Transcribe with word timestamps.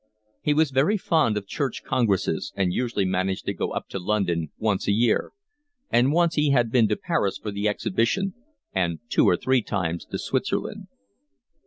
He 0.41 0.55
was 0.55 0.71
very 0.71 0.97
fond 0.97 1.37
of 1.37 1.45
Church 1.45 1.83
Congresses 1.83 2.51
and 2.55 2.73
usually 2.73 3.05
managed 3.05 3.45
to 3.45 3.53
go 3.53 3.69
up 3.69 3.87
to 3.89 3.99
London 3.99 4.49
once 4.57 4.87
a 4.87 4.91
year; 4.91 5.31
and 5.91 6.11
once 6.11 6.33
he 6.33 6.49
had 6.49 6.71
been 6.71 6.87
to 6.87 6.95
Paris 6.95 7.37
for 7.37 7.51
the 7.51 7.67
exhibition, 7.67 8.33
and 8.73 8.97
two 9.09 9.29
or 9.29 9.37
three 9.37 9.61
times 9.61 10.05
to 10.05 10.17
Switzerland. 10.17 10.87